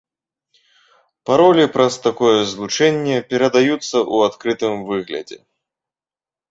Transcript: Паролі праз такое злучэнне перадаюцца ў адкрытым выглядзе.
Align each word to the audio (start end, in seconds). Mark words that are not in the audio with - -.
Паролі 1.29 1.65
праз 1.75 1.93
такое 2.07 2.33
злучэнне 2.55 3.17
перадаюцца 3.35 3.79
ў 3.85 4.15
адкрытым 4.31 4.73
выглядзе. 4.91 5.37